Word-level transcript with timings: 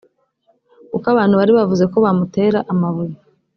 kuko 0.91 1.05
abantu 1.13 1.33
bari 1.39 1.51
bavuze 1.57 1.83
ko 1.91 1.97
bamutera 2.05 2.59
amabuye 2.71 3.15